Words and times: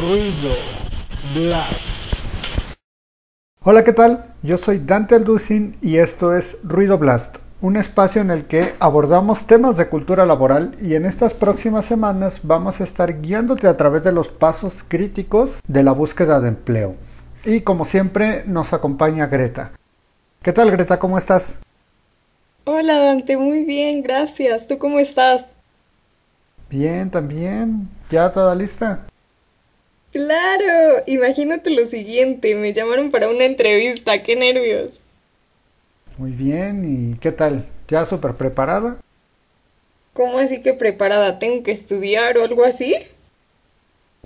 Ruido 0.00 0.54
Blast. 1.34 1.72
Hola, 3.62 3.84
¿qué 3.84 3.92
tal? 3.92 4.34
Yo 4.42 4.58
soy 4.58 4.78
Dante 4.78 5.14
Alducin 5.14 5.76
y 5.80 5.98
esto 5.98 6.34
es 6.34 6.58
Ruido 6.64 6.98
Blast, 6.98 7.36
un 7.60 7.76
espacio 7.76 8.20
en 8.20 8.30
el 8.30 8.46
que 8.46 8.72
abordamos 8.80 9.46
temas 9.46 9.76
de 9.76 9.88
cultura 9.88 10.26
laboral 10.26 10.76
y 10.80 10.94
en 10.94 11.06
estas 11.06 11.34
próximas 11.34 11.84
semanas 11.84 12.40
vamos 12.42 12.80
a 12.80 12.84
estar 12.84 13.20
guiándote 13.20 13.68
a 13.68 13.76
través 13.76 14.02
de 14.02 14.12
los 14.12 14.28
pasos 14.28 14.84
críticos 14.86 15.60
de 15.68 15.82
la 15.82 15.92
búsqueda 15.92 16.40
de 16.40 16.48
empleo. 16.48 16.96
Y 17.44 17.60
como 17.60 17.84
siempre 17.84 18.42
nos 18.46 18.72
acompaña 18.72 19.26
Greta. 19.26 19.72
¿Qué 20.42 20.52
tal 20.52 20.70
Greta? 20.70 20.98
¿Cómo 20.98 21.18
estás? 21.18 21.58
Hola 22.64 22.98
Dante, 22.98 23.36
muy 23.36 23.64
bien, 23.64 24.02
gracias. 24.02 24.66
¿Tú 24.66 24.78
cómo 24.78 24.98
estás? 24.98 25.50
Bien, 26.68 27.10
también. 27.10 27.88
¿Ya 28.10 28.32
toda 28.32 28.54
lista? 28.54 29.06
Claro, 30.14 31.02
imagínate 31.06 31.70
lo 31.70 31.86
siguiente, 31.86 32.54
me 32.54 32.72
llamaron 32.72 33.10
para 33.10 33.28
una 33.28 33.46
entrevista, 33.46 34.22
qué 34.22 34.36
nervios. 34.36 35.00
Muy 36.18 36.30
bien, 36.30 36.84
¿y 36.84 37.18
qué 37.18 37.32
tal? 37.32 37.66
¿Ya 37.88 38.06
súper 38.06 38.34
preparada? 38.34 38.98
¿Cómo 40.12 40.38
así 40.38 40.62
que 40.62 40.72
preparada? 40.72 41.40
¿Tengo 41.40 41.64
que 41.64 41.72
estudiar 41.72 42.38
o 42.38 42.44
algo 42.44 42.64
así? 42.64 42.94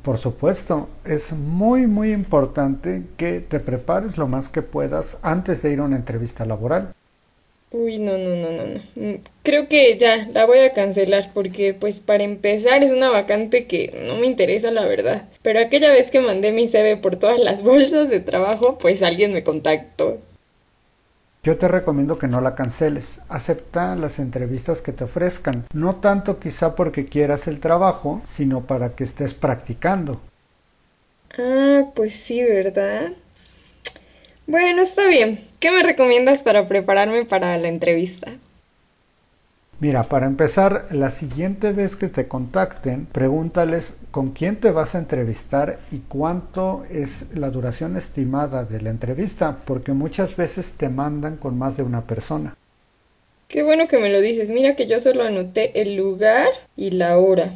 Por 0.02 0.18
supuesto, 0.18 0.90
es 1.06 1.32
muy 1.32 1.86
muy 1.86 2.12
importante 2.12 3.04
que 3.16 3.40
te 3.40 3.58
prepares 3.58 4.18
lo 4.18 4.28
más 4.28 4.50
que 4.50 4.60
puedas 4.60 5.16
antes 5.22 5.62
de 5.62 5.72
ir 5.72 5.78
a 5.78 5.84
una 5.84 5.96
entrevista 5.96 6.44
laboral. 6.44 6.92
Uy, 7.70 7.98
no, 7.98 8.16
no, 8.16 8.34
no, 8.34 8.50
no, 8.50 8.66
no. 8.66 8.80
Mm, 8.96 9.20
Creo 9.42 9.68
que 9.68 9.98
ya 9.98 10.28
la 10.32 10.46
voy 10.46 10.60
a 10.60 10.72
cancelar 10.72 11.32
porque, 11.34 11.74
pues, 11.74 12.00
para 12.00 12.24
empezar 12.24 12.82
es 12.82 12.92
una 12.92 13.10
vacante 13.10 13.66
que 13.66 13.94
no 14.06 14.16
me 14.16 14.26
interesa, 14.26 14.70
la 14.70 14.86
verdad. 14.86 15.28
Pero 15.42 15.60
aquella 15.60 15.90
vez 15.90 16.10
que 16.10 16.20
mandé 16.20 16.52
mi 16.52 16.66
CV 16.66 16.96
por 16.96 17.16
todas 17.16 17.38
las 17.38 17.62
bolsas 17.70 18.08
de 18.08 18.20
trabajo, 18.20 18.78
pues 18.78 19.02
alguien 19.02 19.32
me 19.32 19.44
contactó. 19.44 20.18
Yo 21.42 21.56
te 21.56 21.68
recomiendo 21.68 22.18
que 22.18 22.26
no 22.26 22.40
la 22.40 22.54
canceles. 22.54 23.20
Acepta 23.28 23.94
las 23.96 24.18
entrevistas 24.18 24.82
que 24.82 24.92
te 24.92 25.04
ofrezcan. 25.04 25.66
No 25.72 25.96
tanto 25.96 26.40
quizá 26.40 26.74
porque 26.74 27.04
quieras 27.04 27.46
el 27.48 27.60
trabajo, 27.60 28.22
sino 28.26 28.66
para 28.66 28.90
que 28.96 29.04
estés 29.04 29.34
practicando. 29.34 30.20
Ah, 31.38 31.84
pues 31.94 32.14
sí, 32.14 32.42
¿verdad? 32.42 33.12
Bueno, 34.48 34.80
está 34.80 35.06
bien. 35.06 35.40
¿Qué 35.60 35.70
me 35.70 35.82
recomiendas 35.82 36.42
para 36.42 36.66
prepararme 36.66 37.26
para 37.26 37.58
la 37.58 37.68
entrevista? 37.68 38.32
Mira, 39.78 40.04
para 40.04 40.24
empezar, 40.24 40.86
la 40.90 41.10
siguiente 41.10 41.72
vez 41.72 41.96
que 41.96 42.08
te 42.08 42.28
contacten, 42.28 43.04
pregúntales 43.04 43.96
con 44.10 44.30
quién 44.30 44.56
te 44.56 44.70
vas 44.70 44.94
a 44.94 44.98
entrevistar 45.00 45.78
y 45.92 45.98
cuánto 45.98 46.86
es 46.90 47.26
la 47.34 47.50
duración 47.50 47.98
estimada 47.98 48.64
de 48.64 48.80
la 48.80 48.88
entrevista, 48.88 49.58
porque 49.66 49.92
muchas 49.92 50.34
veces 50.34 50.72
te 50.78 50.88
mandan 50.88 51.36
con 51.36 51.58
más 51.58 51.76
de 51.76 51.82
una 51.82 52.06
persona. 52.06 52.56
Qué 53.48 53.62
bueno 53.62 53.86
que 53.86 53.98
me 53.98 54.08
lo 54.08 54.22
dices. 54.22 54.48
Mira 54.48 54.76
que 54.76 54.86
yo 54.86 54.98
solo 54.98 55.24
anoté 55.24 55.82
el 55.82 55.94
lugar 55.94 56.48
y 56.74 56.92
la 56.92 57.18
hora. 57.18 57.52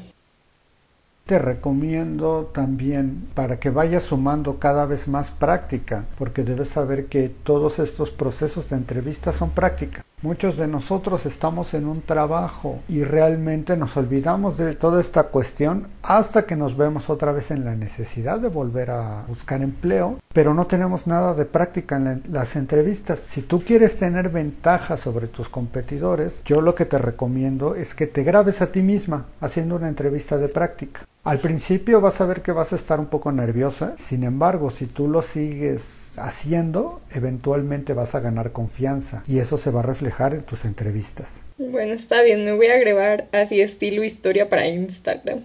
Te 1.27 1.39
recomiendo 1.39 2.51
también 2.53 3.29
para 3.35 3.61
que 3.61 3.71
vayas 3.71 4.03
sumando 4.03 4.59
cada 4.59 4.87
vez 4.87 5.07
más 5.07 5.31
práctica, 5.31 6.05
porque 6.19 6.43
debes 6.43 6.71
saber 6.71 7.07
que 7.07 7.29
todos 7.29 7.79
estos 7.79 8.11
procesos 8.11 8.69
de 8.69 8.77
entrevista 8.77 9.33
son 9.33 9.51
práctica. 9.51 10.05
Muchos 10.23 10.57
de 10.57 10.69
nosotros 10.69 11.27
estamos 11.27 11.75
en 11.75 11.85
un 11.89 12.01
trabajo 12.01 12.79
y 12.89 13.03
realmente 13.03 13.77
nos 13.77 13.97
olvidamos 13.97 14.57
de 14.57 14.77
toda 14.77 15.01
esta 15.01 15.25
cuestión 15.25 15.89
hasta 16.05 16.47
que 16.47 16.55
nos 16.55 16.77
vemos 16.77 17.11
otra 17.11 17.33
vez 17.33 17.51
en 17.51 17.65
la 17.65 17.75
necesidad 17.75 18.39
de 18.39 18.47
volver 18.47 18.93
a 18.93 19.25
buscar 19.27 19.63
empleo, 19.63 20.21
pero 20.33 20.55
no 20.55 20.69
tenemos 20.69 21.09
nada 21.09 21.35
de 21.35 21.45
práctica 21.45 21.97
en 21.97 22.05
la- 22.05 22.21
las 22.31 22.55
entrevistas. 22.55 23.19
Si 23.31 23.43
tú 23.43 23.63
quieres 23.63 23.99
tener 23.99 24.29
ventaja 24.29 24.97
sobre 24.97 25.27
tus 25.27 25.49
competidores, 25.49 26.41
yo 26.45 26.61
lo 26.61 26.77
que 26.77 26.85
te 26.85 26.99
recomiendo 26.99 27.75
es 27.75 27.93
que 27.97 28.07
te 28.07 28.23
grabes 28.23 28.63
a 28.63 28.71
ti 28.71 28.81
misma 28.81 29.27
haciendo 29.41 29.75
una 29.75 29.89
entrevista 29.89 30.39
de 30.39 30.47
práctica. 30.49 31.01
Al 31.25 31.39
principio 31.39 32.01
vas 32.01 32.21
a 32.21 32.27
ver 32.27 32.43
que 32.43 32.51
vas 32.51 32.73
a 32.73 32.77
estar 32.77 32.99
un 32.99 33.07
poco 33.07 33.31
nerviosa, 33.31 33.95
sin 33.97 34.25
embargo, 34.25 34.71
si 34.71 34.87
tú 34.87 35.07
lo 35.09 35.23
sigues 35.23 36.12
haciendo, 36.19 37.01
eventualmente 37.11 37.95
vas 37.95 38.15
a 38.15 38.21
ganar 38.21 38.53
confianza 38.53 39.23
y 39.27 39.39
eso 39.39 39.59
se 39.59 39.71
va 39.71 39.81
a 39.81 39.85
reflejar 39.85 40.35
en 40.35 40.43
tus 40.43 40.65
entrevistas. 40.65 41.41
Bueno, 41.59 41.93
está 41.93 42.23
bien, 42.23 42.45
me 42.45 42.53
voy 42.53 42.69
a 42.69 42.79
grabar 42.79 43.29
así 43.33 43.61
estilo 43.61 44.05
historia 44.05 44.49
para 44.49 44.67
Instagram. 44.67 45.45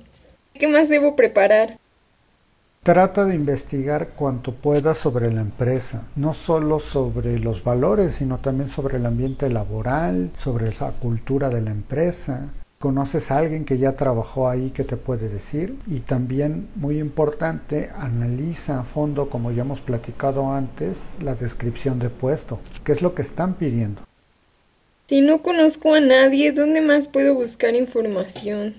¿Qué 0.53 0.67
más 0.67 0.89
debo 0.89 1.15
preparar? 1.15 1.77
Trata 2.83 3.25
de 3.25 3.35
investigar 3.35 4.11
cuanto 4.15 4.53
puedas 4.53 4.97
sobre 4.97 5.29
la 5.33 5.41
empresa, 5.41 6.03
no 6.15 6.33
solo 6.33 6.79
sobre 6.79 7.37
los 7.37 7.63
valores, 7.63 8.15
sino 8.15 8.37
también 8.37 8.69
sobre 8.69 8.97
el 8.97 9.05
ambiente 9.05 9.49
laboral, 9.49 10.31
sobre 10.37 10.73
la 10.79 10.91
cultura 10.91 11.49
de 11.49 11.61
la 11.61 11.71
empresa. 11.71 12.53
¿Conoces 12.79 13.31
a 13.31 13.39
alguien 13.39 13.65
que 13.65 13.79
ya 13.79 13.93
trabajó 13.93 14.47
ahí 14.47 14.69
que 14.69 14.83
te 14.83 14.97
puede 14.97 15.29
decir? 15.29 15.75
Y 15.87 16.01
también, 16.01 16.69
muy 16.75 16.99
importante, 16.99 17.89
analiza 17.97 18.79
a 18.79 18.83
fondo, 18.83 19.31
como 19.31 19.51
ya 19.51 19.63
hemos 19.63 19.81
platicado 19.81 20.51
antes, 20.51 21.15
la 21.23 21.33
descripción 21.33 21.97
de 21.97 22.11
puesto. 22.11 22.59
¿Qué 22.83 22.91
es 22.91 23.01
lo 23.01 23.15
que 23.15 23.23
están 23.23 23.55
pidiendo? 23.55 24.03
Si 25.07 25.21
no 25.21 25.41
conozco 25.41 25.95
a 25.95 26.01
nadie, 26.01 26.51
¿dónde 26.51 26.81
más 26.81 27.07
puedo 27.07 27.33
buscar 27.33 27.73
información? 27.73 28.75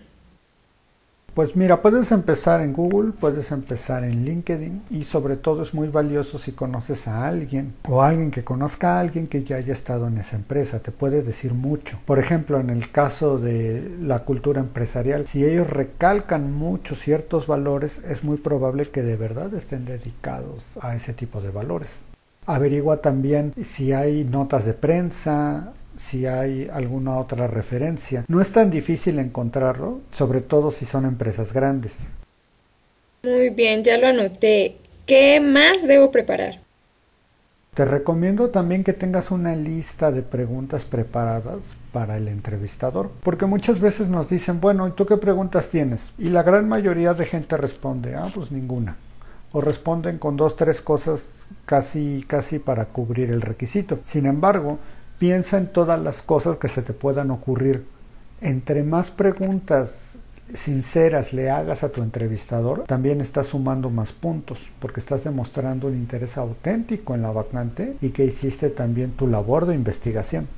Pues 1.35 1.55
mira, 1.55 1.83
puedes 1.83 2.11
empezar 2.11 2.61
en 2.61 2.73
Google, 2.73 3.13
puedes 3.13 3.53
empezar 3.53 4.03
en 4.03 4.25
LinkedIn 4.25 4.83
y 4.91 5.05
sobre 5.05 5.37
todo 5.37 5.63
es 5.63 5.73
muy 5.73 5.87
valioso 5.87 6.37
si 6.37 6.51
conoces 6.51 7.07
a 7.07 7.29
alguien 7.29 7.75
o 7.89 8.03
alguien 8.03 8.33
que 8.33 8.43
conozca 8.43 8.97
a 8.97 9.01
alguien 9.01 9.29
que 9.29 9.45
ya 9.45 9.57
haya 9.57 9.73
estado 9.73 10.09
en 10.09 10.19
esa 10.19 10.35
empresa, 10.35 10.81
te 10.81 10.91
puede 10.91 11.23
decir 11.23 11.55
mucho. 11.55 12.01
Por 12.07 12.19
ejemplo, 12.19 12.59
en 12.59 12.71
el 12.71 12.91
caso 12.91 13.39
de 13.39 13.89
la 14.01 14.25
cultura 14.25 14.61
empresarial, 14.61 15.29
si 15.29 15.45
ellos 15.45 15.71
recalcan 15.71 16.53
mucho 16.53 16.97
ciertos 16.97 17.47
valores, 17.47 17.99
es 17.99 18.25
muy 18.25 18.39
probable 18.39 18.87
que 18.87 19.03
de 19.03 19.17
verdad 19.17 19.55
estén 19.55 19.85
dedicados 19.85 20.65
a 20.81 20.97
ese 20.97 21.13
tipo 21.13 21.41
de 21.41 21.51
valores. 21.51 21.91
Averigua 22.47 23.03
también 23.03 23.53
si 23.63 23.93
hay 23.93 24.25
notas 24.25 24.65
de 24.65 24.73
prensa, 24.73 25.73
si 25.99 26.27
hay 26.27 26.71
alguna 26.73 27.19
otra 27.19 27.47
referencia. 27.49 28.25
No 28.29 28.41
es 28.41 28.53
tan 28.53 28.71
difícil 28.71 29.19
encontrarlo, 29.19 30.01
sobre 30.13 30.41
todo 30.41 30.71
si 30.71 30.87
son 30.87 31.05
empresas 31.05 31.53
grandes. 31.53 31.99
Muy 33.23 33.51
bien, 33.51 33.85
ya 33.85 33.99
lo 33.99 34.07
anoté. 34.07 34.77
¿Qué 35.05 35.41
más 35.41 35.87
debo 35.87 36.11
preparar? 36.11 36.61
Te 37.75 37.85
recomiendo 37.85 38.51
también 38.51 38.83
que 38.83 38.93
tengas 38.93 39.31
una 39.31 39.55
lista 39.55 40.11
de 40.11 40.23
preguntas 40.23 40.85
preparadas 40.85 41.77
para 41.93 42.17
el 42.17 42.27
entrevistador, 42.27 43.11
porque 43.23 43.47
muchas 43.47 43.81
veces 43.81 44.09
nos 44.09 44.29
dicen, 44.29 44.61
bueno, 44.61 44.89
¿y 44.89 44.93
tú 44.93 45.07
qué 45.07 45.17
preguntas 45.17 45.69
tienes? 45.69 46.11
Y 46.19 46.31
la 46.31 46.43
gran 46.43 46.69
mayoría 46.69 47.15
de 47.15 47.25
gente 47.25 47.57
responde, 47.57 48.17
ah, 48.17 48.31
pues 48.35 48.51
ninguna. 48.51 48.97
O 49.53 49.61
responden 49.61 50.19
con 50.19 50.37
dos, 50.37 50.57
tres 50.57 50.81
cosas 50.81 51.27
casi, 51.67 52.25
casi 52.27 52.59
para 52.59 52.87
cubrir 52.87 53.31
el 53.31 53.41
requisito. 53.41 54.01
Sin 54.07 54.27
embargo, 54.27 54.79
piensa 55.19 55.59
en 55.59 55.67
todas 55.67 56.01
las 56.01 56.23
cosas 56.23 56.57
que 56.57 56.69
se 56.69 56.83
te 56.83 56.93
puedan 56.93 57.31
ocurrir. 57.31 57.85
Entre 58.41 58.83
más 58.83 59.11
preguntas 59.11 60.19
sinceras 60.55 61.33
le 61.33 61.51
hagas 61.51 61.83
a 61.83 61.91
tu 61.91 62.03
entrevistador, 62.03 62.85
también 62.85 63.21
estás 63.21 63.49
sumando 63.49 63.91
más 63.91 64.13
puntos, 64.13 64.61
porque 64.81 65.01
estás 65.01 65.25
demostrando 65.25 65.89
un 65.89 65.95
interés 65.95 66.39
auténtico 66.39 67.15
en 67.15 67.23
la 67.23 67.31
vacante 67.31 67.97
y 68.01 68.11
que 68.11 68.25
hiciste 68.25 68.71
también 68.71 69.13
tu 69.13 69.27
labor 69.27 69.67
de 69.67 69.75
investigación. 69.75 70.49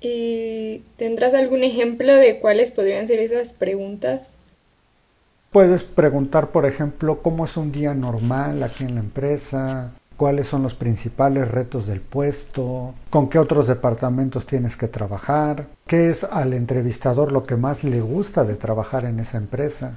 ¿Y 0.00 0.82
tendrás 0.96 1.34
algún 1.34 1.64
ejemplo 1.64 2.14
de 2.14 2.38
cuáles 2.40 2.70
podrían 2.70 3.06
ser 3.08 3.18
esas 3.18 3.52
preguntas? 3.52 4.34
Puedes 5.50 5.82
preguntar, 5.82 6.50
por 6.50 6.66
ejemplo, 6.66 7.22
cómo 7.22 7.46
es 7.46 7.56
un 7.56 7.72
día 7.72 7.94
normal 7.94 8.62
aquí 8.62 8.84
en 8.84 8.94
la 8.94 9.00
empresa, 9.00 9.92
cuáles 10.18 10.48
son 10.48 10.64
los 10.64 10.74
principales 10.74 11.48
retos 11.48 11.86
del 11.86 12.00
puesto, 12.00 12.92
con 13.08 13.30
qué 13.30 13.38
otros 13.38 13.68
departamentos 13.68 14.46
tienes 14.46 14.76
que 14.76 14.88
trabajar, 14.88 15.66
qué 15.86 16.10
es 16.10 16.24
al 16.24 16.52
entrevistador 16.52 17.30
lo 17.30 17.44
que 17.44 17.56
más 17.56 17.84
le 17.84 18.00
gusta 18.00 18.44
de 18.44 18.56
trabajar 18.56 19.04
en 19.04 19.20
esa 19.20 19.38
empresa. 19.38 19.92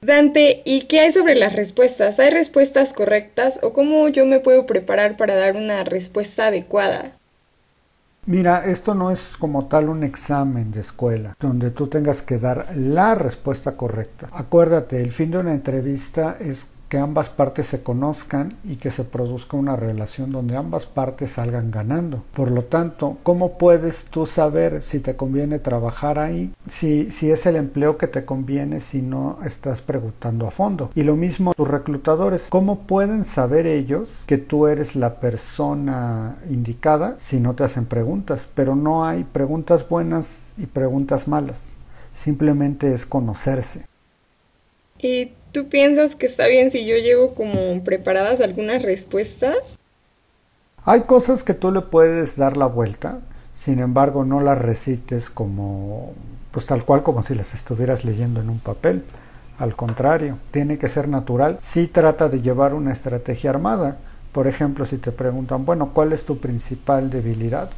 Dante, 0.00 0.62
¿y 0.64 0.86
qué 0.86 1.00
hay 1.00 1.12
sobre 1.12 1.34
las 1.34 1.54
respuestas? 1.54 2.18
¿Hay 2.20 2.30
respuestas 2.30 2.94
correctas 2.94 3.60
o 3.62 3.74
cómo 3.74 4.08
yo 4.08 4.24
me 4.24 4.40
puedo 4.40 4.64
preparar 4.64 5.18
para 5.18 5.34
dar 5.34 5.56
una 5.56 5.84
respuesta 5.84 6.46
adecuada? 6.46 7.18
Mira, 8.24 8.64
esto 8.64 8.94
no 8.94 9.10
es 9.10 9.36
como 9.38 9.66
tal 9.66 9.88
un 9.88 10.02
examen 10.02 10.72
de 10.72 10.80
escuela 10.80 11.36
donde 11.38 11.70
tú 11.70 11.86
tengas 11.86 12.22
que 12.22 12.38
dar 12.38 12.66
la 12.74 13.14
respuesta 13.14 13.76
correcta. 13.76 14.28
Acuérdate, 14.32 15.02
el 15.02 15.12
fin 15.12 15.30
de 15.30 15.38
una 15.38 15.52
entrevista 15.52 16.36
es 16.40 16.66
que 16.88 16.98
ambas 16.98 17.28
partes 17.28 17.66
se 17.66 17.82
conozcan 17.82 18.54
y 18.64 18.76
que 18.76 18.90
se 18.90 19.04
produzca 19.04 19.56
una 19.56 19.76
relación 19.76 20.32
donde 20.32 20.56
ambas 20.56 20.86
partes 20.86 21.32
salgan 21.32 21.70
ganando. 21.70 22.22
Por 22.32 22.50
lo 22.50 22.64
tanto, 22.64 23.18
¿cómo 23.22 23.58
puedes 23.58 24.04
tú 24.04 24.26
saber 24.26 24.82
si 24.82 25.00
te 25.00 25.16
conviene 25.16 25.58
trabajar 25.58 26.18
ahí, 26.18 26.52
si, 26.68 27.10
si 27.10 27.30
es 27.30 27.46
el 27.46 27.56
empleo 27.56 27.98
que 27.98 28.06
te 28.06 28.24
conviene, 28.24 28.80
si 28.80 29.02
no 29.02 29.38
estás 29.44 29.82
preguntando 29.82 30.46
a 30.46 30.50
fondo? 30.50 30.90
Y 30.94 31.02
lo 31.02 31.16
mismo 31.16 31.54
tus 31.54 31.68
reclutadores, 31.68 32.46
¿cómo 32.48 32.80
pueden 32.80 33.24
saber 33.24 33.66
ellos 33.66 34.24
que 34.26 34.38
tú 34.38 34.66
eres 34.66 34.96
la 34.96 35.20
persona 35.20 36.36
indicada 36.48 37.16
si 37.20 37.40
no 37.40 37.54
te 37.54 37.64
hacen 37.64 37.86
preguntas? 37.86 38.48
Pero 38.54 38.76
no 38.76 39.04
hay 39.04 39.24
preguntas 39.24 39.88
buenas 39.88 40.52
y 40.56 40.66
preguntas 40.66 41.26
malas, 41.26 41.62
simplemente 42.14 42.94
es 42.94 43.06
conocerse. 43.06 43.86
¿Y 44.98 45.32
tú 45.56 45.70
piensas 45.70 46.14
que 46.14 46.26
está 46.26 46.46
bien 46.48 46.70
si 46.70 46.84
yo 46.84 46.96
llevo 46.98 47.34
como 47.34 47.82
preparadas 47.82 48.42
algunas 48.42 48.82
respuestas? 48.82 49.56
Hay 50.84 51.00
cosas 51.02 51.42
que 51.42 51.54
tú 51.54 51.72
le 51.72 51.80
puedes 51.80 52.36
dar 52.36 52.58
la 52.58 52.66
vuelta, 52.66 53.20
sin 53.58 53.78
embargo 53.78 54.26
no 54.26 54.42
las 54.42 54.58
recites 54.58 55.30
como, 55.30 56.12
pues 56.50 56.66
tal 56.66 56.84
cual 56.84 57.02
como 57.02 57.22
si 57.22 57.34
las 57.34 57.54
estuvieras 57.54 58.04
leyendo 58.04 58.42
en 58.42 58.50
un 58.50 58.58
papel. 58.58 59.02
Al 59.58 59.74
contrario, 59.74 60.36
tiene 60.50 60.76
que 60.76 60.90
ser 60.90 61.08
natural. 61.08 61.58
Si 61.62 61.86
trata 61.86 62.28
de 62.28 62.42
llevar 62.42 62.74
una 62.74 62.92
estrategia 62.92 63.48
armada. 63.48 63.96
Por 64.32 64.48
ejemplo, 64.48 64.84
si 64.84 64.98
te 64.98 65.10
preguntan, 65.10 65.64
bueno, 65.64 65.92
¿cuál 65.94 66.12
es 66.12 66.26
tu 66.26 66.36
principal 66.36 67.08
debilidad? 67.08 67.70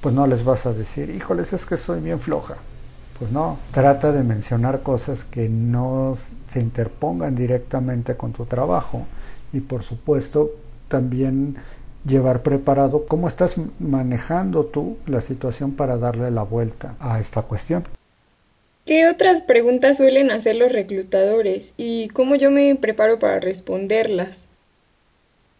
Pues 0.00 0.14
no 0.14 0.26
les 0.26 0.44
vas 0.44 0.64
a 0.64 0.72
decir, 0.72 1.10
híjoles, 1.10 1.52
es 1.52 1.66
que 1.66 1.76
soy 1.76 2.00
bien 2.00 2.20
floja. 2.20 2.56
Pues 3.18 3.32
no, 3.32 3.58
trata 3.72 4.12
de 4.12 4.22
mencionar 4.22 4.82
cosas 4.82 5.24
que 5.24 5.48
no 5.48 6.16
se 6.48 6.60
interpongan 6.60 7.34
directamente 7.34 8.16
con 8.16 8.32
tu 8.32 8.44
trabajo 8.46 9.06
y 9.52 9.60
por 9.60 9.82
supuesto 9.82 10.52
también 10.88 11.56
llevar 12.06 12.42
preparado 12.42 13.06
cómo 13.06 13.26
estás 13.26 13.56
manejando 13.80 14.66
tú 14.66 14.98
la 15.06 15.20
situación 15.20 15.72
para 15.72 15.98
darle 15.98 16.30
la 16.30 16.42
vuelta 16.42 16.94
a 17.00 17.18
esta 17.18 17.42
cuestión. 17.42 17.84
¿Qué 18.84 19.08
otras 19.08 19.42
preguntas 19.42 19.98
suelen 19.98 20.30
hacer 20.30 20.56
los 20.56 20.72
reclutadores 20.72 21.74
y 21.76 22.08
cómo 22.08 22.36
yo 22.36 22.50
me 22.50 22.74
preparo 22.76 23.18
para 23.18 23.40
responderlas? 23.40 24.47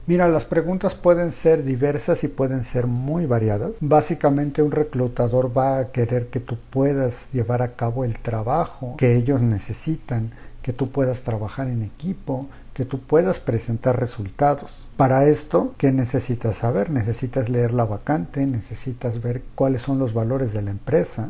Mira, 0.09 0.27
las 0.27 0.47
preguntas 0.47 0.95
pueden 0.95 1.33
ser 1.33 1.65
diversas 1.65 2.25
y 2.25 2.29
pueden 2.29 2.65
ser 2.65 2.87
muy 2.87 3.27
variadas. 3.27 3.77
Básicamente 3.83 4.63
un 4.63 4.71
reclutador 4.71 5.55
va 5.55 5.81
a 5.81 5.93
querer 5.93 6.29
que 6.29 6.41
tú 6.41 6.57
puedas 6.71 7.31
llevar 7.35 7.61
a 7.61 7.75
cabo 7.77 8.07
el 8.07 8.19
trabajo 8.19 8.95
que 8.97 9.17
ellos 9.17 9.43
necesitan, 9.43 10.31
que 10.63 10.73
tú 10.73 10.91
puedas 10.91 11.21
trabajar 11.25 11.69
en 11.69 11.83
equipo, 11.83 12.47
que 12.73 12.87
tú 12.87 13.01
puedas 13.03 13.39
presentar 13.41 14.01
resultados. 14.01 14.89
Para 14.97 15.27
esto, 15.27 15.75
¿qué 15.77 15.93
necesitas 15.93 16.57
saber? 16.57 16.89
Necesitas 16.89 17.51
leer 17.51 17.75
la 17.75 17.85
vacante, 17.85 18.47
necesitas 18.47 19.21
ver 19.21 19.43
cuáles 19.55 19.83
son 19.83 19.99
los 19.99 20.15
valores 20.15 20.55
de 20.55 20.63
la 20.63 20.71
empresa 20.71 21.29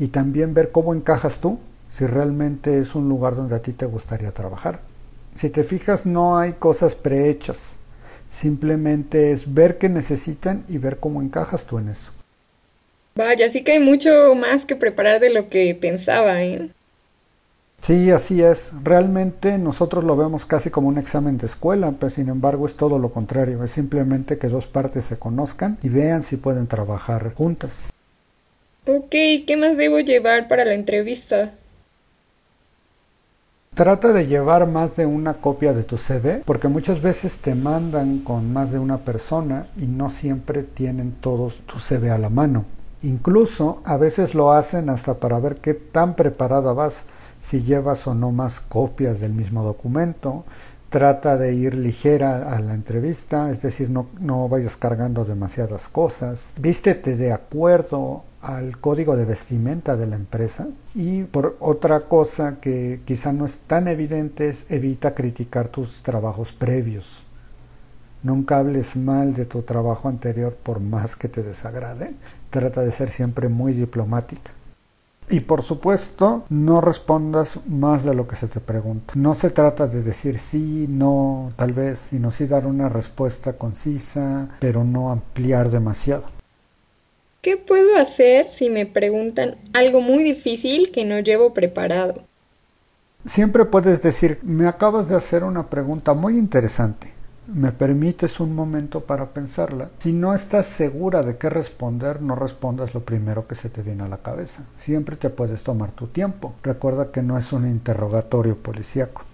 y 0.00 0.08
también 0.08 0.54
ver 0.54 0.72
cómo 0.72 0.92
encajas 0.92 1.38
tú, 1.38 1.60
si 1.92 2.04
realmente 2.04 2.80
es 2.80 2.96
un 2.96 3.08
lugar 3.08 3.36
donde 3.36 3.54
a 3.54 3.62
ti 3.62 3.72
te 3.74 3.86
gustaría 3.86 4.32
trabajar. 4.32 4.80
Si 5.36 5.50
te 5.50 5.62
fijas, 5.62 6.04
no 6.04 6.36
hay 6.36 6.54
cosas 6.54 6.96
prehechas. 6.96 7.77
Simplemente 8.30 9.32
es 9.32 9.54
ver 9.54 9.78
qué 9.78 9.88
necesitan 9.88 10.64
y 10.68 10.78
ver 10.78 10.98
cómo 10.98 11.22
encajas 11.22 11.64
tú 11.64 11.78
en 11.78 11.88
eso. 11.88 12.12
Vaya, 13.14 13.50
sí 13.50 13.64
que 13.64 13.72
hay 13.72 13.80
mucho 13.80 14.34
más 14.34 14.64
que 14.64 14.76
preparar 14.76 15.18
de 15.18 15.30
lo 15.30 15.48
que 15.48 15.74
pensaba, 15.74 16.42
¿eh? 16.42 16.70
Sí, 17.82 18.10
así 18.10 18.42
es. 18.42 18.72
Realmente 18.82 19.56
nosotros 19.58 20.04
lo 20.04 20.16
vemos 20.16 20.46
casi 20.46 20.70
como 20.70 20.88
un 20.88 20.98
examen 20.98 21.38
de 21.38 21.46
escuela, 21.46 21.94
pero 21.98 22.10
sin 22.10 22.28
embargo 22.28 22.66
es 22.66 22.76
todo 22.76 22.98
lo 22.98 23.10
contrario. 23.10 23.64
Es 23.64 23.70
simplemente 23.70 24.38
que 24.38 24.48
dos 24.48 24.66
partes 24.66 25.06
se 25.06 25.18
conozcan 25.18 25.78
y 25.82 25.88
vean 25.88 26.22
si 26.22 26.36
pueden 26.36 26.66
trabajar 26.66 27.32
juntas. 27.34 27.82
Ok, 28.86 29.10
¿qué 29.10 29.56
más 29.58 29.76
debo 29.76 30.00
llevar 30.00 30.48
para 30.48 30.64
la 30.64 30.74
entrevista? 30.74 31.54
Trata 33.78 34.12
de 34.12 34.26
llevar 34.26 34.66
más 34.66 34.96
de 34.96 35.06
una 35.06 35.34
copia 35.34 35.72
de 35.72 35.84
tu 35.84 35.98
CV, 35.98 36.42
porque 36.44 36.66
muchas 36.66 37.00
veces 37.00 37.38
te 37.38 37.54
mandan 37.54 38.18
con 38.24 38.52
más 38.52 38.72
de 38.72 38.80
una 38.80 39.04
persona 39.04 39.68
y 39.76 39.86
no 39.86 40.10
siempre 40.10 40.64
tienen 40.64 41.12
todos 41.12 41.58
tu 41.58 41.78
CV 41.78 42.10
a 42.10 42.18
la 42.18 42.28
mano. 42.28 42.64
Incluso 43.02 43.80
a 43.84 43.96
veces 43.96 44.34
lo 44.34 44.50
hacen 44.52 44.90
hasta 44.90 45.20
para 45.20 45.38
ver 45.38 45.58
qué 45.58 45.74
tan 45.74 46.16
preparada 46.16 46.72
vas, 46.72 47.04
si 47.40 47.62
llevas 47.62 48.04
o 48.08 48.16
no 48.16 48.32
más 48.32 48.58
copias 48.58 49.20
del 49.20 49.32
mismo 49.32 49.62
documento. 49.62 50.44
Trata 50.90 51.36
de 51.36 51.54
ir 51.54 51.74
ligera 51.74 52.52
a 52.52 52.58
la 52.58 52.74
entrevista, 52.74 53.48
es 53.52 53.62
decir, 53.62 53.90
no, 53.90 54.08
no 54.18 54.48
vayas 54.48 54.76
cargando 54.76 55.24
demasiadas 55.24 55.88
cosas. 55.88 56.52
Vístete 56.56 57.16
de 57.16 57.32
acuerdo 57.32 58.24
al 58.42 58.78
código 58.78 59.16
de 59.16 59.24
vestimenta 59.24 59.96
de 59.96 60.06
la 60.06 60.16
empresa 60.16 60.68
y 60.94 61.24
por 61.24 61.56
otra 61.60 62.00
cosa 62.00 62.60
que 62.60 63.00
quizá 63.04 63.32
no 63.32 63.46
es 63.46 63.58
tan 63.58 63.88
evidente 63.88 64.48
es 64.48 64.70
evita 64.70 65.14
criticar 65.14 65.68
tus 65.68 66.02
trabajos 66.02 66.52
previos. 66.52 67.24
Nunca 68.22 68.58
hables 68.58 68.96
mal 68.96 69.34
de 69.34 69.44
tu 69.44 69.62
trabajo 69.62 70.08
anterior 70.08 70.54
por 70.54 70.80
más 70.80 71.16
que 71.16 71.28
te 71.28 71.42
desagrade. 71.42 72.14
Trata 72.50 72.82
de 72.82 72.90
ser 72.90 73.10
siempre 73.10 73.48
muy 73.48 73.72
diplomática. 73.72 74.52
Y 75.30 75.40
por 75.40 75.62
supuesto, 75.62 76.44
no 76.48 76.80
respondas 76.80 77.58
más 77.66 78.02
de 78.02 78.14
lo 78.14 78.26
que 78.26 78.36
se 78.36 78.48
te 78.48 78.60
pregunta. 78.60 79.12
No 79.14 79.34
se 79.34 79.50
trata 79.50 79.86
de 79.86 80.02
decir 80.02 80.38
sí, 80.38 80.86
no, 80.88 81.52
tal 81.56 81.74
vez, 81.74 82.06
sino 82.10 82.30
sí 82.30 82.46
dar 82.46 82.66
una 82.66 82.88
respuesta 82.88 83.52
concisa, 83.52 84.48
pero 84.58 84.84
no 84.84 85.10
ampliar 85.10 85.70
demasiado. 85.70 86.37
¿Qué 87.40 87.56
puedo 87.56 87.96
hacer 87.96 88.46
si 88.46 88.68
me 88.68 88.84
preguntan 88.84 89.56
algo 89.72 90.00
muy 90.00 90.24
difícil 90.24 90.90
que 90.90 91.04
no 91.04 91.20
llevo 91.20 91.54
preparado? 91.54 92.24
Siempre 93.26 93.64
puedes 93.64 94.02
decir, 94.02 94.38
me 94.42 94.66
acabas 94.66 95.08
de 95.08 95.16
hacer 95.16 95.44
una 95.44 95.68
pregunta 95.70 96.14
muy 96.14 96.36
interesante. 96.36 97.12
¿Me 97.46 97.72
permites 97.72 98.40
un 98.40 98.54
momento 98.54 99.00
para 99.00 99.30
pensarla? 99.30 99.90
Si 100.00 100.12
no 100.12 100.34
estás 100.34 100.66
segura 100.66 101.22
de 101.22 101.38
qué 101.38 101.48
responder, 101.48 102.20
no 102.20 102.34
respondas 102.34 102.92
lo 102.92 103.00
primero 103.04 103.46
que 103.46 103.54
se 103.54 103.70
te 103.70 103.82
viene 103.82 104.02
a 104.02 104.08
la 104.08 104.18
cabeza. 104.18 104.64
Siempre 104.78 105.16
te 105.16 105.30
puedes 105.30 105.62
tomar 105.62 105.92
tu 105.92 106.08
tiempo. 106.08 106.54
Recuerda 106.62 107.10
que 107.10 107.22
no 107.22 107.38
es 107.38 107.52
un 107.52 107.66
interrogatorio 107.66 108.56
policíaco. 108.56 109.24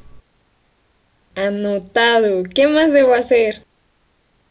Anotado. 1.35 2.45
¿Qué 2.45 2.69
más 2.69 2.93
debo 2.93 3.15
hacer? 3.15 3.65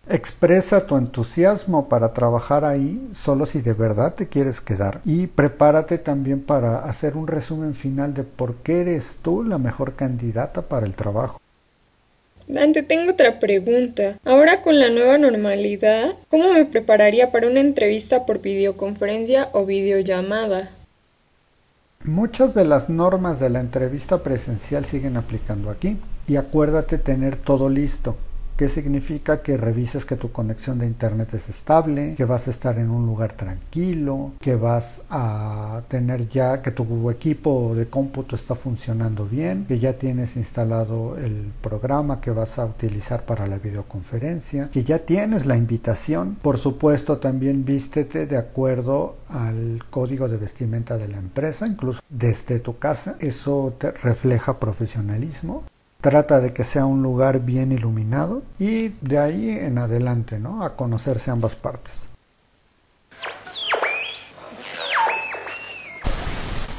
Expresa 0.10 0.86
tu 0.86 0.98
entusiasmo 0.98 1.88
para 1.88 2.14
trabajar 2.14 2.66
ahí 2.66 3.10
solo 3.16 3.46
si 3.46 3.62
de 3.62 3.72
verdad 3.72 4.14
te 4.14 4.28
quieres 4.28 4.60
quedar 4.60 5.00
y 5.06 5.28
prepárate 5.28 5.98
también 5.98 6.42
para 6.42 6.80
hacer 6.80 7.16
un 7.16 7.26
resumen 7.26 7.74
final 7.74 8.14
de 8.14 8.24
por 8.24 8.56
qué 8.56 8.82
eres 8.82 9.20
tú 9.22 9.44
la 9.44 9.58
mejor 9.58 9.96
candidata 9.96 10.64
para 10.64 10.86
el 10.86 10.96
trabajo. 10.96 11.40
Dante, 12.48 12.84
tengo 12.84 13.14
otra 13.14 13.40
pregunta. 13.40 14.20
Ahora 14.26 14.62
con 14.62 14.78
la 14.78 14.90
nueva 14.90 15.18
normalidad, 15.18 16.14
¿cómo 16.30 16.52
me 16.52 16.66
prepararía 16.66 17.32
para 17.32 17.48
una 17.48 17.62
entrevista 17.62 18.26
por 18.26 18.42
videoconferencia 18.42 19.48
o 19.54 19.66
videollamada? 19.66 20.70
Muchas 22.04 22.54
de 22.54 22.66
las 22.66 22.90
normas 22.90 23.40
de 23.40 23.50
la 23.50 23.62
entrevista 23.62 24.22
presencial 24.22 24.84
siguen 24.84 25.16
aplicando 25.16 25.70
aquí 25.70 25.98
y 26.28 26.36
acuérdate 26.36 26.98
tener 26.98 27.38
todo 27.38 27.70
listo 27.70 28.18
¿Qué 28.56 28.70
significa 28.70 29.42
que 29.42 29.58
revises 29.58 30.06
que 30.06 30.16
tu 30.16 30.32
conexión 30.32 30.78
de 30.78 30.86
internet 30.86 31.34
es 31.34 31.50
estable, 31.50 32.14
que 32.16 32.26
vas 32.26 32.48
a 32.48 32.52
estar 32.52 32.78
en 32.78 32.92
un 32.92 33.06
lugar 33.06 33.34
tranquilo, 33.34 34.34
que 34.40 34.56
vas 34.56 35.02
a 35.10 35.82
tener 35.88 36.30
ya 36.30 36.62
que 36.62 36.72
tu 36.72 37.10
equipo 37.10 37.74
de 37.76 37.88
cómputo 37.88 38.36
está 38.36 38.54
funcionando 38.54 39.26
bien, 39.26 39.66
que 39.66 39.80
ya 39.80 39.94
tienes 39.94 40.36
instalado 40.36 41.18
el 41.18 41.52
programa 41.62 42.22
que 42.22 42.30
vas 42.30 42.60
a 42.60 42.66
utilizar 42.66 43.26
para 43.26 43.48
la 43.48 43.58
videoconferencia, 43.58 44.70
que 44.72 44.84
ya 44.84 45.00
tienes 45.00 45.48
la 45.48 45.58
invitación. 45.58 46.36
Por 46.42 46.60
supuesto, 46.60 47.18
también 47.18 47.66
vístete 47.66 48.28
de 48.28 48.38
acuerdo 48.38 49.18
al 49.30 49.84
código 49.90 50.28
de 50.28 50.38
vestimenta 50.38 50.98
de 50.98 51.08
la 51.08 51.18
empresa, 51.18 51.66
incluso 51.66 52.02
desde 52.08 52.60
tu 52.60 52.78
casa. 52.78 53.16
Eso 53.20 53.74
te 53.80 53.92
refleja 53.92 54.60
profesionalismo. 54.60 55.64
Trata 56.04 56.42
de 56.42 56.52
que 56.52 56.66
sea 56.66 56.86
un 56.86 57.02
lugar 57.02 57.40
bien 57.40 57.72
iluminado 57.72 58.44
y 58.60 58.90
de 59.00 59.20
ahí 59.20 59.50
en 59.52 59.78
adelante, 59.78 60.38
¿no? 60.38 60.66
A 60.66 60.76
conocerse 60.76 61.32
ambas 61.32 61.56
partes. 61.56 62.08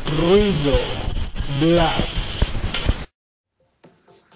Ruido. 0.04 0.76
Black. 1.58 2.04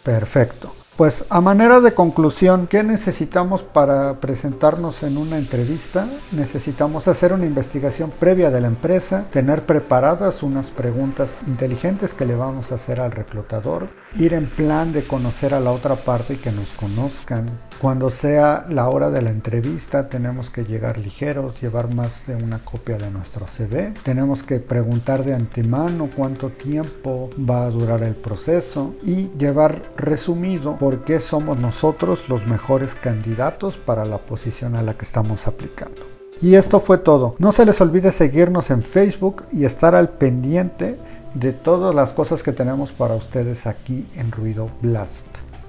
Perfecto. 0.03 0.73
Pues 0.99 1.27
a 1.31 1.41
manera 1.41 1.81
de 1.81 1.95
conclusión, 1.95 2.67
¿qué 2.67 2.83
necesitamos 2.83 3.63
para 3.63 4.15
presentarnos 4.15 5.05
en 5.05 5.17
una 5.17 5.39
entrevista? 5.39 6.09
Necesitamos 6.33 7.07
hacer 7.07 7.33
una 7.33 7.47
investigación 7.47 8.11
previa 8.11 8.51
de 8.51 8.61
la 8.61 8.67
empresa, 8.67 9.25
tener 9.31 9.63
preparadas 9.63 10.43
unas 10.43 10.67
preguntas 10.67 11.29
inteligentes 11.47 12.15
que 12.15 12.27
le 12.27 12.35
vamos 12.35 12.73
a 12.73 12.75
hacer 12.75 12.99
al 12.99 13.13
reclutador, 13.13 13.91
ir 14.17 14.35
en 14.35 14.51
plan 14.51 14.93
de 14.93 15.05
conocer 15.05 15.55
a 15.55 15.61
la 15.61 15.71
otra 15.71 15.95
parte 15.95 16.35
y 16.35 16.39
que 16.39 16.51
nos 16.51 16.71
conozcan. 16.71 17.47
Cuando 17.81 18.11
sea 18.11 18.67
la 18.69 18.89
hora 18.89 19.09
de 19.09 19.23
la 19.23 19.31
entrevista 19.31 20.09
tenemos 20.09 20.51
que 20.51 20.65
llegar 20.65 20.99
ligeros, 20.99 21.61
llevar 21.61 21.95
más 21.95 22.27
de 22.27 22.35
una 22.35 22.59
copia 22.59 22.99
de 22.99 23.13
nuestro 23.13 23.47
CV. 23.47 23.93
Tenemos 24.03 24.43
que 24.43 24.59
preguntar 24.59 25.23
de 25.23 25.35
antemano 25.35 26.11
cuánto 26.17 26.51
tiempo 26.51 27.31
va 27.49 27.67
a 27.67 27.71
durar 27.71 28.03
el 28.03 28.17
proceso 28.17 28.97
y 29.05 29.29
llevar 29.39 29.81
resumido 29.97 30.77
por 30.89 31.05
qué 31.05 31.21
somos 31.21 31.61
nosotros 31.61 32.31
los 32.31 32.47
mejores 32.47 32.95
candidatos 32.95 33.77
para 33.77 34.07
la 34.07 34.17
posición 34.17 34.75
a 34.75 34.81
la 34.81 34.95
que 34.95 35.05
estamos 35.05 35.47
aplicando. 35.47 36.01
Y 36.41 36.55
esto 36.55 36.81
fue 36.81 36.97
todo. 36.97 37.35
No 37.39 37.53
se 37.53 37.67
les 37.67 37.79
olvide 37.83 38.11
seguirnos 38.11 38.71
en 38.71 38.81
Facebook 38.81 39.45
y 39.53 39.67
estar 39.67 39.95
al 39.95 40.09
pendiente 40.09 40.99
de 41.35 41.53
todas 41.53 41.95
las 41.95 42.15
cosas 42.15 42.43
que 42.43 42.55
tenemos 42.55 42.91
para 42.91 43.17
ustedes 43.17 43.67
aquí 43.67 44.07
en 44.15 44.33
Ruido 44.33 44.71
Blast. 44.81 45.27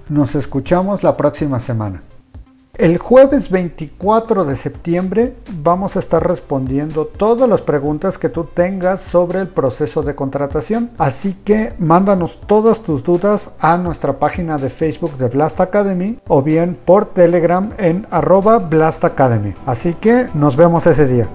Nos 0.07 0.35
escuchamos 0.35 1.03
la 1.03 1.17
próxima 1.17 1.59
semana. 1.59 2.01
El 2.79 2.97
jueves 2.97 3.49
24 3.49 4.45
de 4.45 4.55
septiembre 4.55 5.35
vamos 5.51 5.97
a 5.97 5.99
estar 5.99 6.25
respondiendo 6.25 7.05
todas 7.05 7.49
las 7.49 7.61
preguntas 7.61 8.17
que 8.17 8.29
tú 8.29 8.45
tengas 8.45 9.01
sobre 9.01 9.41
el 9.41 9.49
proceso 9.49 10.01
de 10.01 10.15
contratación. 10.15 10.89
Así 10.97 11.33
que 11.43 11.73
mándanos 11.77 12.39
todas 12.39 12.81
tus 12.81 13.03
dudas 13.03 13.51
a 13.59 13.75
nuestra 13.75 14.17
página 14.17 14.57
de 14.57 14.69
Facebook 14.69 15.17
de 15.17 15.27
Blast 15.27 15.59
Academy 15.59 16.19
o 16.29 16.41
bien 16.41 16.77
por 16.85 17.07
Telegram 17.07 17.67
en 17.79 18.07
arroba 18.11 18.59
Blast 18.59 19.03
Academy. 19.03 19.53
Así 19.65 19.93
que 19.95 20.29
nos 20.33 20.55
vemos 20.55 20.87
ese 20.87 21.05
día. 21.05 21.29